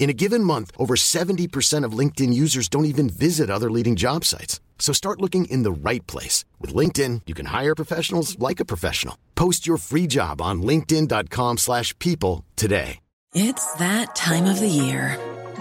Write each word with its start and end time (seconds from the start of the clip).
In 0.00 0.08
a 0.08 0.14
given 0.14 0.42
month, 0.42 0.70
over 0.78 0.96
70% 0.96 1.84
of 1.84 1.92
LinkedIn 1.92 2.32
users 2.32 2.68
don't 2.70 2.86
even 2.86 3.10
visit 3.10 3.50
other 3.50 3.70
leading 3.70 3.96
job 3.96 4.24
sites. 4.24 4.58
So 4.78 4.94
start 4.94 5.20
looking 5.20 5.44
in 5.44 5.62
the 5.62 5.70
right 5.70 6.04
place. 6.06 6.46
With 6.58 6.74
LinkedIn, 6.74 7.20
you 7.26 7.34
can 7.34 7.46
hire 7.46 7.74
professionals 7.74 8.38
like 8.38 8.60
a 8.60 8.64
professional. 8.64 9.16
Post 9.34 9.66
your 9.66 9.76
free 9.76 10.06
job 10.06 10.40
on 10.40 10.62
linkedin.com 10.62 11.58
slash 11.58 11.96
people 11.98 12.46
today. 12.56 12.98
It's 13.34 13.74
that 13.74 14.16
time 14.16 14.46
of 14.46 14.58
the 14.58 14.68
year. 14.68 15.18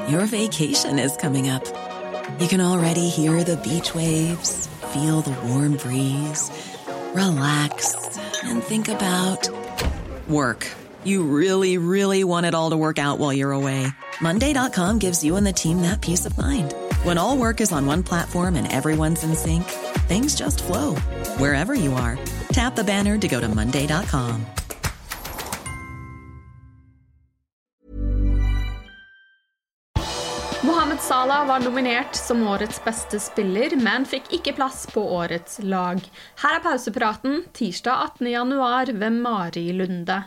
Your 0.08 0.26
vacation 0.26 0.98
is 1.00 1.17
coming 1.17 1.50
up. 1.50 1.66
You 2.40 2.48
can 2.48 2.62
already 2.62 3.10
hear 3.10 3.44
the 3.44 3.58
beach 3.58 3.94
waves, 3.94 4.67
feel 4.94 5.20
the 5.20 5.36
warm 5.48 5.76
breeze, 5.76 6.50
relax, 7.14 8.17
and 8.44 8.64
think 8.64 8.88
about 8.88 9.50
work. 10.30 10.66
You 11.04 11.23
really, 11.23 11.78
really 11.78 12.23
want 12.23 12.45
it 12.45 12.56
all 12.56 12.70
to 12.70 12.78
work 12.78 13.00
out 13.00 13.20
while 13.20 13.34
you're 13.34 13.52
away. 13.52 13.88
Monday.com 14.22 15.00
gives 15.00 15.23
you 15.23 15.38
and 15.38 15.48
the 15.48 15.53
team 15.53 15.81
that 15.81 16.02
peace 16.02 16.25
of 16.25 16.38
mind. 16.38 16.73
When 17.03 17.17
all 17.17 17.38
work 17.38 17.62
is 17.62 17.72
on 17.72 17.86
one 17.86 18.03
platform 18.03 18.56
and 18.56 18.72
everyone's 18.72 19.23
in 19.23 19.36
sync, 19.36 19.64
things 20.08 20.36
just 20.36 20.64
flow 20.64 20.95
wherever 21.38 21.73
you 21.73 21.94
are. 21.94 22.17
Tap 22.52 22.76
the 22.76 22.84
banner 22.84 23.17
to 23.17 23.28
go 23.28 23.39
to 23.39 23.48
Monday.com. 23.48 24.45
Mohammed 30.61 31.00
Salah 31.00 31.45
var 31.48 31.59
nominert 31.59 32.16
som 32.16 32.48
årets 32.48 32.81
beste 32.83 33.20
spiller, 33.20 33.76
men 33.76 34.06
fikk 34.06 34.28
ikke 34.36 34.54
plass 34.58 34.83
på 34.92 35.02
årets 35.16 35.61
lag. 35.64 36.04
Her 36.44 36.58
er 36.58 36.64
pausepraten 36.66 37.45
tirsdag 37.56 38.11
18.1 38.20 38.92
ved 39.00 39.22
Mari 39.23 39.72
Lunde. 39.73 40.23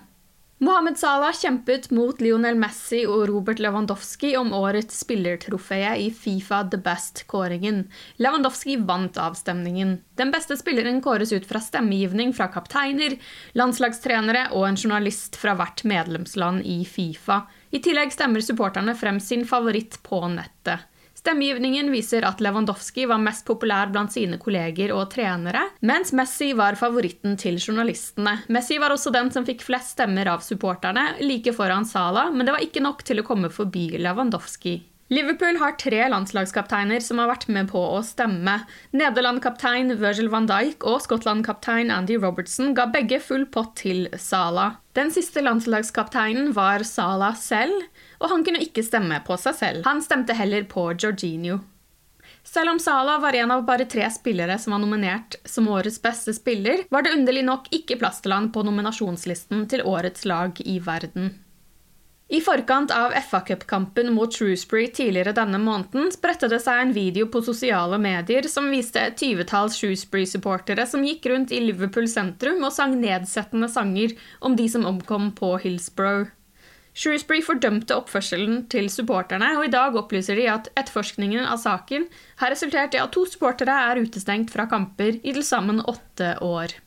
Mohammed 0.62 0.98
Salah 0.98 1.32
kjempet 1.32 1.88
mot 1.90 2.20
Lionel 2.22 2.54
Messi 2.54 3.00
og 3.02 3.24
Robert 3.26 3.58
Lewandowski 3.58 4.36
om 4.38 4.52
årets 4.54 5.00
spillertrofé 5.02 5.80
i 5.98 6.04
Fifa 6.14 6.60
The 6.70 6.78
Best-kåringen. 6.78 7.80
Lewandowski 8.22 8.76
vant 8.76 9.18
avstemningen. 9.18 9.96
Den 10.14 10.30
beste 10.30 10.54
spilleren 10.60 11.00
kåres 11.02 11.34
ut 11.34 11.48
fra 11.50 11.58
stemmegivning 11.58 12.30
fra 12.30 12.46
kapteiner, 12.54 13.18
landslagstrenere 13.58 14.44
og 14.52 14.68
en 14.68 14.78
journalist 14.78 15.34
fra 15.42 15.56
hvert 15.58 15.82
medlemsland 15.82 16.62
i 16.62 16.84
Fifa. 16.86 17.40
I 17.74 17.82
tillegg 17.82 18.14
stemmer 18.14 18.46
supporterne 18.46 18.94
frem 18.94 19.18
sin 19.18 19.42
favoritt 19.42 19.98
på 20.06 20.22
nettet. 20.30 20.86
Stemmegivningen 21.22 21.86
viser 21.94 22.24
at 22.26 22.40
Lewandowski 22.42 23.04
var 23.06 23.20
mest 23.22 23.44
populær 23.46 23.92
blant 23.94 24.10
sine 24.10 24.40
kolleger 24.42 24.90
og 24.90 25.04
trenere, 25.12 25.68
mens 25.86 26.10
Messi 26.18 26.48
var 26.58 26.74
favoritten 26.74 27.36
til 27.38 27.60
journalistene. 27.62 28.40
Messi 28.50 28.80
var 28.82 28.90
også 28.90 29.12
den 29.14 29.30
som 29.30 29.46
fikk 29.46 29.62
flest 29.62 29.94
stemmer 29.94 30.32
av 30.34 30.42
supporterne, 30.42 31.12
like 31.22 31.54
foran 31.54 31.86
Sala, 31.86 32.32
men 32.34 32.42
det 32.42 32.56
var 32.56 32.66
ikke 32.66 32.82
nok 32.82 33.06
til 33.06 33.22
å 33.22 33.26
komme 33.28 33.54
forbi 33.54 33.92
Lewandowski. 34.02 34.80
Liverpool 35.10 35.58
har 35.60 35.74
tre 35.76 35.98
landslagskapteiner 36.08 37.02
som 37.04 37.18
har 37.20 37.28
vært 37.28 37.48
med 37.52 37.68
på 37.72 37.80
å 37.80 37.98
stemme. 38.06 38.54
Nederland-kaptein 38.96 39.96
Virgil 40.00 40.30
van 40.32 40.46
Dijk 40.48 40.86
og 40.88 41.02
Skottland-kaptein 41.04 41.92
Andy 41.92 42.16
Robertson 42.22 42.72
ga 42.78 42.86
begge 42.92 43.18
full 43.20 43.44
pott 43.52 43.74
til 43.82 44.06
Salah. 44.16 44.78
Den 44.96 45.12
siste 45.12 45.44
landslagskapteinen 45.44 46.54
var 46.56 46.86
Salah 46.88 47.36
selv, 47.36 47.84
og 48.22 48.32
han 48.32 48.46
kunne 48.46 48.62
ikke 48.64 48.86
stemme 48.86 49.20
på 49.26 49.36
seg 49.42 49.58
selv. 49.58 49.84
Han 49.90 50.00
stemte 50.04 50.38
heller 50.38 50.64
på 50.70 50.88
Jorginho. 50.94 51.60
Selv 52.42 52.72
om 52.72 52.80
Salah 52.80 53.20
var 53.20 53.36
en 53.36 53.52
av 53.54 53.66
bare 53.68 53.84
tre 53.84 54.08
spillere 54.10 54.56
som 54.58 54.74
var 54.74 54.82
nominert 54.82 55.36
som 55.44 55.68
årets 55.68 56.00
beste 56.02 56.34
spiller, 56.34 56.86
var 56.90 57.04
det 57.04 57.14
underlig 57.18 57.44
nok 57.46 57.68
ikke 57.74 58.00
plass 58.00 58.24
til 58.24 58.34
han 58.34 58.50
på 58.54 58.64
nominasjonslisten 58.66 59.68
til 59.70 59.84
årets 59.86 60.24
lag 60.24 60.58
i 60.64 60.80
verden. 60.82 61.34
I 62.32 62.38
forkant 62.40 62.90
av 62.96 63.12
FA-cupkampen 63.12 64.08
mot 64.16 64.32
Shrewsbury 64.32 64.86
tidligere 64.96 65.34
denne 65.36 65.58
måneden 65.60 66.08
spredte 66.14 66.48
det 66.48 66.62
seg 66.64 66.78
en 66.80 66.92
video 66.96 67.26
på 67.28 67.42
sosiale 67.44 67.98
medier 68.00 68.46
som 68.48 68.70
viste 68.72 69.02
et 69.04 69.18
tyvetalls 69.20 69.76
Shrewsbury-supportere 69.76 70.86
som 70.88 71.04
gikk 71.04 71.28
rundt 71.28 71.52
i 71.52 71.60
Liverpool 71.60 72.08
sentrum 72.08 72.64
og 72.64 72.72
sang 72.72 72.94
nedsettende 73.02 73.68
sanger 73.68 74.14
om 74.40 74.56
de 74.56 74.64
som 74.72 74.86
omkom 74.88 75.34
på 75.36 75.58
Hillsborough. 75.60 76.30
Shrewsbury 76.96 77.42
fordømte 77.44 77.98
oppførselen 78.00 78.62
til 78.72 78.88
supporterne, 78.92 79.50
og 79.58 79.66
i 79.68 79.72
dag 79.72 79.96
opplyser 80.00 80.40
de 80.40 80.48
at 80.54 80.70
etterforskningen 80.72 81.44
av 81.44 81.60
saken 81.60 82.08
har 82.40 82.52
resultert 82.52 82.96
i 82.96 83.02
at 83.02 83.12
to 83.12 83.26
supportere 83.28 83.76
er 83.90 84.00
utestengt 84.00 84.52
fra 84.56 84.64
kamper 84.72 85.20
i 85.20 85.36
til 85.36 85.44
sammen 85.44 85.84
åtte 85.84 86.38
år. 86.48 86.78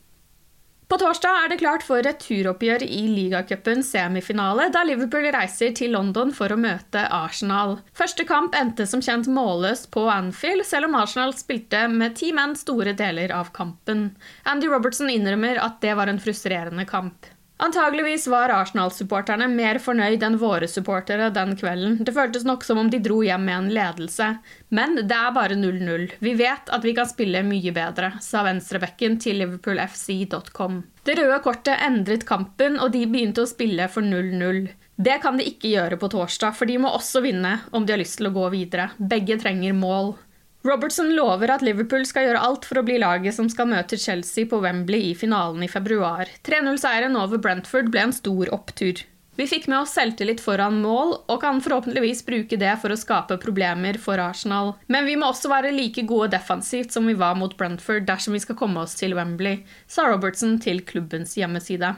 På 0.85 0.99
torsdag 1.01 1.39
er 1.43 1.49
det 1.49 1.57
klart 1.63 1.81
for 1.81 2.03
returoppgjør 2.05 2.83
i 2.85 2.99
ligacupens 3.09 3.87
semifinale, 3.95 4.67
da 4.69 4.83
Liverpool 4.85 5.25
reiser 5.33 5.73
til 5.73 5.95
London 5.95 6.29
for 6.35 6.53
å 6.53 6.59
møte 6.61 7.07
Arsenal. 7.09 7.79
Første 7.97 8.27
kamp 8.29 8.53
endte 8.57 8.85
som 8.85 9.01
kjent 9.01 9.25
målløst 9.25 9.89
på 9.95 10.05
Anfield, 10.13 10.61
selv 10.69 10.91
om 10.91 10.99
Arsenal 10.99 11.33
spilte 11.33 11.87
med 11.89 12.13
ti 12.19 12.29
menn 12.37 12.53
store 12.59 12.93
deler 12.93 13.33
av 13.33 13.49
kampen. 13.55 14.11
Andy 14.45 14.69
Robertson 14.69 15.09
innrømmer 15.09 15.57
at 15.63 15.81
det 15.81 15.97
var 15.97 16.11
en 16.11 16.21
frustrerende 16.21 16.85
kamp. 16.85 17.25
Antageligvis 17.57 18.27
var 18.27 18.51
Arsenal-supporterne 18.51 19.47
mer 19.47 19.77
fornøyd 19.79 20.23
enn 20.27 20.35
våre 20.41 20.67
supportere 20.67 21.29
den 21.31 21.53
kvelden. 21.55 22.01
Det 22.03 22.11
føltes 22.15 22.43
nok 22.43 22.65
som 22.67 22.81
om 22.81 22.89
de 22.91 22.99
dro 22.99 23.21
hjem 23.23 23.45
med 23.47 23.55
en 23.55 23.69
ledelse. 23.77 24.27
Men 24.75 24.97
det 24.99 25.15
er 25.15 25.31
bare 25.35 25.55
0-0. 25.55 26.09
Vi 26.19 26.33
vet 26.35 26.73
at 26.75 26.83
vi 26.83 26.93
kan 26.97 27.07
spille 27.07 27.45
mye 27.47 27.71
bedre, 27.75 28.11
sa 28.19 28.43
venstrebekken 28.43 29.15
til 29.23 29.39
liverpoolfc.com. 29.39 30.81
Det 31.07 31.15
røde 31.15 31.39
kortet 31.45 31.79
endret 31.85 32.27
kampen, 32.27 32.75
og 32.81 32.91
de 32.91 33.05
begynte 33.07 33.45
å 33.45 33.49
spille 33.49 33.87
for 33.93 34.03
0-0. 34.03 34.65
Det 34.95 35.15
kan 35.23 35.39
de 35.39 35.47
ikke 35.47 35.71
gjøre 35.71 35.99
på 35.99 36.11
torsdag, 36.11 36.55
for 36.55 36.67
de 36.67 36.77
må 36.79 36.91
også 36.91 37.23
vinne 37.23 37.57
om 37.75 37.87
de 37.87 37.95
har 37.95 37.99
lyst 38.03 38.19
til 38.19 38.29
å 38.29 38.35
gå 38.35 38.49
videre. 38.51 38.89
Begge 38.99 39.39
trenger 39.39 39.75
mål. 39.75 40.15
Robertson 40.65 41.11
lover 41.15 41.51
at 41.53 41.61
Liverpool 41.61 42.07
skal 42.09 42.25
gjøre 42.25 42.39
alt 42.41 42.63
for 42.65 42.81
å 42.81 42.85
bli 42.87 42.95
laget 42.97 43.35
som 43.37 43.45
skal 43.53 43.67
møte 43.69 43.99
Chelsea 44.01 44.47
på 44.49 44.57
Wembley 44.63 45.11
i 45.11 45.17
finalen 45.17 45.61
i 45.61 45.69
februar. 45.69 46.31
3-0-seieren 46.47 47.13
over 47.21 47.37
Brentford 47.37 47.91
ble 47.93 48.07
en 48.07 48.15
stor 48.15 48.49
opptur. 48.55 49.03
Vi 49.37 49.45
fikk 49.51 49.67
med 49.69 49.83
oss 49.83 49.93
selvtillit 49.93 50.41
foran 50.41 50.79
mål, 50.81 51.11
og 51.29 51.41
kan 51.43 51.59
forhåpentligvis 51.61 52.23
bruke 52.25 52.57
det 52.57 52.71
for 52.81 52.89
å 52.89 52.97
skape 52.97 53.37
problemer 53.43 53.99
for 54.01 54.17
Arsenal. 54.23 54.73
Men 54.89 55.05
vi 55.05 55.17
må 55.19 55.29
også 55.29 55.51
være 55.51 55.75
like 55.75 56.07
gode 56.09 56.31
defensivt 56.33 56.95
som 56.95 57.05
vi 57.05 57.13
var 57.19 57.37
mot 57.37 57.53
Brentford 57.59 58.07
dersom 58.09 58.33
vi 58.33 58.41
skal 58.41 58.57
komme 58.57 58.81
oss 58.87 58.97
til 58.97 59.13
Wembley, 59.13 59.61
sa 59.85 60.07
Robertson 60.09 60.57
til 60.63 60.81
klubbens 60.87 61.35
hjemmeside. 61.37 61.93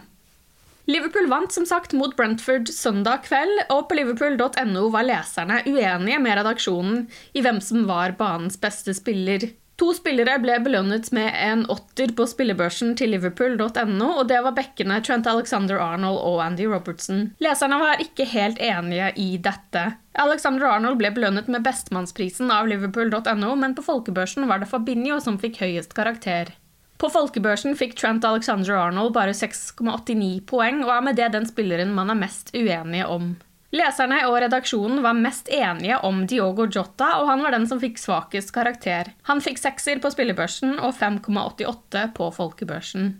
Liverpool 0.87 1.27
vant 1.27 1.51
som 1.51 1.65
sagt 1.67 1.91
mot 1.93 2.15
Brentford 2.15 2.69
søndag 2.71 3.25
kveld, 3.27 3.65
og 3.73 3.89
på 3.89 3.97
liverpool.no 3.99 4.87
var 4.93 5.03
leserne 5.03 5.59
uenige 5.67 6.19
med 6.23 6.39
redaksjonen 6.39 7.01
i 7.35 7.43
hvem 7.43 7.59
som 7.63 7.83
var 7.89 8.15
banens 8.19 8.55
beste 8.61 8.95
spiller. 8.95 9.49
To 9.77 9.91
spillere 9.93 10.39
ble 10.41 10.55
belønnet 10.65 11.11
med 11.13 11.27
en 11.37 11.65
åtter 11.69 12.09
på 12.17 12.25
spillebørsen 12.25 12.95
til 12.97 13.11
liverpool.no, 13.13 14.07
og 14.07 14.23
det 14.31 14.39
var 14.45 14.55
bekkene 14.57 14.97
Trent 15.05 15.27
Alexander 15.29 15.77
Arnold 15.83 16.17
og 16.17 16.39
Andy 16.41 16.65
Robertson. 16.71 17.27
Leserne 17.43 17.77
var 17.83 18.01
ikke 18.01 18.25
helt 18.31 18.57
enige 18.63 19.11
i 19.21 19.27
dette. 19.37 19.83
Alexander 20.17 20.71
Arnold 20.71 20.97
ble 20.97 21.11
belønnet 21.13 21.51
med 21.51 21.67
bestemannsprisen 21.67 22.49
av 22.49 22.71
liverpool.no, 22.71 23.51
men 23.59 23.75
på 23.77 23.85
folkebørsen 23.85 24.47
var 24.49 24.63
det 24.63 24.71
Fabinho 24.71 25.19
som 25.21 25.37
fikk 25.43 25.61
høyest 25.61 25.93
karakter. 25.99 26.55
På 26.97 27.09
folkebørsen 27.13 27.75
fikk 27.77 27.93
Trent 27.99 28.25
Alexander 28.25 28.79
Arnold 28.87 29.13
bare 29.13 29.35
6,89 29.37 30.41
poeng, 30.49 30.81
og 30.85 30.93
er 30.95 31.03
med 31.05 31.19
det 31.19 31.29
den 31.35 31.45
spilleren 31.45 31.93
man 31.93 32.09
er 32.09 32.17
mest 32.17 32.49
uenige 32.57 33.05
om. 33.05 33.35
Leserne 33.75 34.21
og 34.29 34.37
redaksjonen 34.41 35.03
var 35.03 35.17
mest 35.17 35.49
enige 35.51 35.99
om 36.07 36.23
Diogo 36.29 36.65
Jota, 36.71 37.17
og 37.19 37.27
han 37.29 37.43
var 37.43 37.53
den 37.53 37.67
som 37.69 37.81
fikk 37.81 37.99
svakest 37.99 38.53
karakter. 38.55 39.11
Han 39.29 39.43
fikk 39.43 39.59
sekser 39.61 40.01
på 40.01 40.09
spillebørsen 40.13 40.77
og 40.79 40.95
5,88 40.97 42.07
på 42.17 42.31
folkebørsen. 42.33 43.11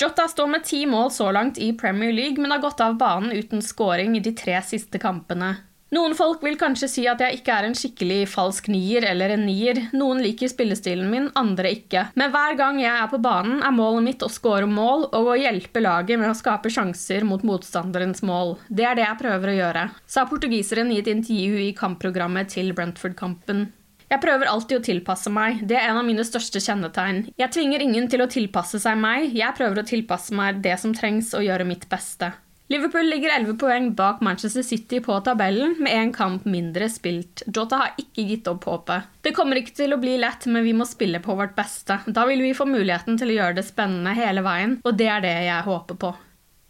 Jota 0.00 0.28
står 0.28 0.50
med 0.52 0.64
ti 0.68 0.84
mål 0.86 1.10
så 1.10 1.30
langt 1.32 1.58
i 1.58 1.72
Premier 1.76 2.12
League, 2.12 2.40
men 2.40 2.54
har 2.54 2.62
gått 2.62 2.80
av 2.84 2.98
banen 3.00 3.34
uten 3.34 3.64
scoring 3.64 4.16
i 4.16 4.22
de 4.24 4.32
tre 4.36 4.60
siste 4.64 5.00
kampene. 5.02 5.56
Noen 5.94 6.16
folk 6.18 6.40
vil 6.42 6.56
kanskje 6.58 6.88
si 6.90 7.02
at 7.06 7.20
jeg 7.22 7.38
ikke 7.38 7.54
er 7.54 7.68
en 7.68 7.76
skikkelig 7.78 8.24
falsk 8.32 8.66
nier 8.72 9.04
eller 9.06 9.36
en 9.36 9.44
nier. 9.46 9.78
Noen 9.94 10.18
liker 10.24 10.50
spillestilen 10.50 11.06
min, 11.12 11.28
andre 11.38 11.70
ikke. 11.76 12.08
Men 12.18 12.32
hver 12.34 12.56
gang 12.58 12.80
jeg 12.82 12.90
er 12.90 13.06
på 13.12 13.20
banen, 13.22 13.60
er 13.62 13.74
målet 13.74 14.02
mitt 14.08 14.24
å 14.26 14.30
score 14.32 14.66
mål 14.66 15.06
og 15.12 15.30
å 15.30 15.38
hjelpe 15.38 15.84
laget 15.84 16.18
med 16.18 16.32
å 16.32 16.34
skape 16.34 16.72
sjanser 16.74 17.22
mot 17.28 17.44
motstanderens 17.46 18.24
mål. 18.26 18.56
Det 18.66 18.82
er 18.88 18.98
det 18.98 19.06
jeg 19.06 19.20
prøver 19.22 19.52
å 19.52 19.58
gjøre, 19.60 19.88
sa 20.10 20.26
portugiseren 20.26 20.90
i 20.90 20.98
et 21.04 21.10
intervju 21.12 21.62
i 21.68 21.74
kampprogrammet 21.78 22.50
til 22.56 22.74
Brentford-kampen. 22.74 23.68
Jeg 24.10 24.22
prøver 24.22 24.46
alltid 24.50 24.78
å 24.78 24.84
tilpasse 24.86 25.30
meg, 25.34 25.64
det 25.66 25.78
er 25.78 25.88
en 25.90 25.98
av 25.98 26.06
mine 26.06 26.22
største 26.26 26.62
kjennetegn. 26.62 27.24
Jeg 27.38 27.54
tvinger 27.54 27.82
ingen 27.82 28.06
til 28.10 28.22
å 28.22 28.28
tilpasse 28.30 28.78
seg 28.82 28.98
meg, 29.02 29.32
jeg 29.34 29.54
prøver 29.58 29.82
å 29.82 29.86
tilpasse 29.86 30.34
meg 30.34 30.60
det 30.66 30.76
som 30.82 30.94
trengs 30.94 31.32
å 31.34 31.42
gjøre 31.42 31.66
mitt 31.66 31.88
beste. 31.90 32.30
Liverpool 32.68 33.06
ligger 33.06 33.30
11 33.30 33.58
poeng 33.58 33.92
bak 33.94 34.20
Manchester 34.20 34.62
City 34.62 34.98
på 35.00 35.20
tabellen, 35.20 35.76
med 35.78 35.92
én 35.92 36.12
kamp 36.12 36.44
mindre 36.44 36.88
spilt. 36.90 37.44
Jota 37.46 37.78
har 37.78 37.92
ikke 38.02 38.24
gitt 38.26 38.50
opp 38.50 38.66
håpet. 38.66 39.06
Det 39.22 39.36
kommer 39.36 39.60
ikke 39.60 39.76
til 39.78 39.94
å 39.94 40.00
bli 40.02 40.16
lett, 40.18 40.48
men 40.50 40.66
vi 40.66 40.74
må 40.74 40.86
spille 40.88 41.22
på 41.22 41.38
vårt 41.38 41.54
beste. 41.54 42.00
Da 42.06 42.26
vil 42.26 42.42
vi 42.42 42.56
få 42.58 42.66
muligheten 42.66 43.20
til 43.20 43.30
å 43.30 43.36
gjøre 43.38 43.60
det 43.60 43.68
spennende 43.68 44.16
hele 44.18 44.42
veien, 44.42 44.80
og 44.82 44.98
det 44.98 45.06
er 45.06 45.22
det 45.22 45.36
jeg 45.46 45.66
håper 45.68 46.00
på. 46.02 46.16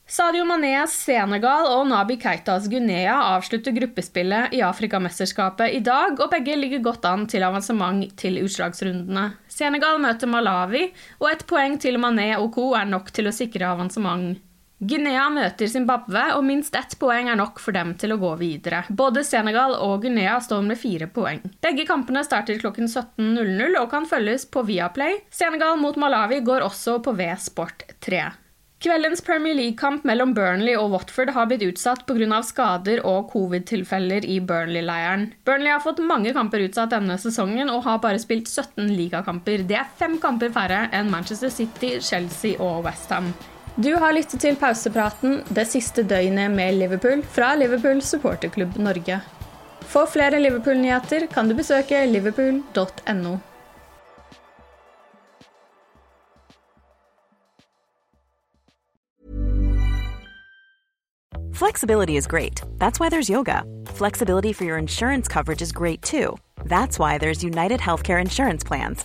Sadio 0.07 0.45
Manes 0.47 0.93
Senegal 1.03 1.67
og 1.67 1.89
Nabi 1.91 2.15
Keitas 2.23 2.69
Guinea 2.71 3.17
avslutter 3.33 3.75
gruppespillet 3.75 4.53
i 4.55 4.61
Afrikamesterskapet 4.63 5.75
i 5.75 5.81
dag, 5.83 6.21
og 6.21 6.31
begge 6.31 6.55
ligger 6.61 6.85
godt 6.85 7.09
an 7.09 7.25
til 7.27 7.43
avansement 7.43 8.05
til 8.21 8.37
utslagsrundene. 8.45 9.31
Senegal 9.51 9.99
møter 9.99 10.31
Malawi, 10.31 10.91
og 11.19 11.33
et 11.33 11.43
poeng 11.49 11.81
til 11.83 11.99
Mané 11.99 12.35
og 12.37 12.53
co. 12.55 12.69
er 12.79 12.87
nok 12.87 13.11
til 13.17 13.27
å 13.27 13.35
sikre 13.35 13.73
avansement. 13.73 14.37
Guinea 14.79 15.31
møter 15.33 15.71
Zimbabwe, 15.73 16.23
og 16.37 16.43
minst 16.45 16.75
ett 16.77 16.99
poeng 17.01 17.31
er 17.33 17.39
nok 17.41 17.61
for 17.65 17.73
dem 17.73 17.95
til 17.97 18.13
å 18.13 18.19
gå 18.21 18.35
videre. 18.37 18.83
Både 18.93 19.23
Senegal 19.25 19.73
og 19.81 20.03
Guinea 20.05 20.37
står 20.45 20.67
med 20.67 20.77
fire 20.77 21.09
poeng. 21.09 21.41
Begge 21.65 21.87
kampene 21.89 22.21
starter 22.27 22.61
klokken 22.61 22.85
17.00 22.85 23.79
og 23.81 23.89
kan 23.95 24.09
følges 24.09 24.45
på 24.53 24.67
Viaplay. 24.69 25.23
Senegal 25.33 25.81
mot 25.81 25.97
Malawi 25.97 26.43
går 26.45 26.67
også 26.67 26.99
på 27.07 27.17
V-Sport 27.17 27.87
3. 28.05 28.27
Kveldens 28.85 29.25
Premier 29.25 29.57
League-kamp 29.57 30.05
mellom 30.05 30.35
Burnley 30.37 30.77
og 30.77 30.93
Watford 30.93 31.33
har 31.33 31.49
blitt 31.49 31.65
utsatt 31.65 32.05
pga. 32.05 32.43
skader 32.45 33.01
og 33.09 33.33
covid-tilfeller 33.33 34.29
i 34.29 34.37
Burnley-leiren. 34.45 35.31
Burnley 35.49 35.73
har 35.73 35.81
fått 35.81 36.05
mange 36.05 36.37
kamper 36.37 36.69
utsatt 36.69 36.93
denne 36.93 37.17
sesongen 37.17 37.73
og 37.73 37.89
har 37.89 38.05
bare 38.05 38.21
spilt 38.21 38.53
17 38.53 38.93
ligakamper. 38.93 39.65
Det 39.65 39.81
er 39.81 39.89
fem 39.97 40.21
kamper 40.21 40.53
færre 40.53 40.91
enn 40.93 41.09
Manchester 41.11 41.49
City, 41.49 41.97
Chelsea 42.05 42.61
og 42.61 42.85
Westham. 42.85 43.33
Du 43.77 43.91
har 44.01 44.15
lyttet 44.17 44.41
til 44.41 44.57
pausepraten 44.57 45.43
det 45.53 45.67
siste 45.69 46.01
døgnet 46.09 46.49
med 46.49 46.79
Liverpool 46.79 47.21
fra 47.29 47.51
Liverpool 47.61 48.01
supporterklubb 48.01 48.79
Norge. 48.81 49.19
For 49.85 50.09
flere 50.09 50.41
Liverpool-nyheter 50.41 51.27
kan 51.29 51.49
du 51.49 51.55
besøke 51.55 52.07
liverpool.no. 52.09 53.37
Flexibility 61.53 62.17
is 62.17 62.27
great. 62.27 62.63
That's 62.79 62.99
why 62.99 63.11
there's 63.11 63.29
yoga. 63.29 63.63
Flexibility 63.87 64.55
for 64.55 64.65
your 64.65 64.79
insurance 64.79 65.29
coverage 65.29 65.61
is 65.61 65.73
great 65.73 66.01
too. 66.01 66.39
That's 66.65 66.99
why 66.99 67.19
there's 67.19 67.45
United 67.45 67.81
Healthcare 67.81 68.21
Insurance 68.21 68.65
Plans. 68.65 69.05